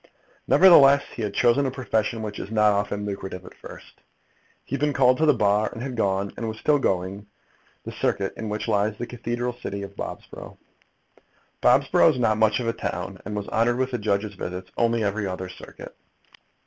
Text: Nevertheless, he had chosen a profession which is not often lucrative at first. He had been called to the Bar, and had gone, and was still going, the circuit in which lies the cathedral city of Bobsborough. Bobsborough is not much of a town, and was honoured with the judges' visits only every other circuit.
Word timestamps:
Nevertheless, 0.47 1.03
he 1.13 1.21
had 1.21 1.35
chosen 1.35 1.67
a 1.67 1.69
profession 1.69 2.23
which 2.23 2.39
is 2.39 2.49
not 2.49 2.71
often 2.73 3.05
lucrative 3.05 3.45
at 3.45 3.53
first. 3.53 4.01
He 4.65 4.73
had 4.73 4.79
been 4.79 4.93
called 4.93 5.17
to 5.19 5.27
the 5.27 5.33
Bar, 5.35 5.69
and 5.71 5.83
had 5.83 5.95
gone, 5.95 6.33
and 6.35 6.47
was 6.47 6.57
still 6.57 6.79
going, 6.79 7.27
the 7.85 7.91
circuit 7.91 8.33
in 8.35 8.49
which 8.49 8.67
lies 8.67 8.97
the 8.97 9.05
cathedral 9.05 9.53
city 9.53 9.83
of 9.83 9.95
Bobsborough. 9.95 10.57
Bobsborough 11.61 12.09
is 12.15 12.19
not 12.19 12.39
much 12.39 12.59
of 12.59 12.67
a 12.67 12.73
town, 12.73 13.21
and 13.25 13.35
was 13.35 13.47
honoured 13.49 13.77
with 13.77 13.91
the 13.91 13.99
judges' 13.99 14.33
visits 14.33 14.71
only 14.75 15.03
every 15.03 15.27
other 15.27 15.47
circuit. 15.47 15.95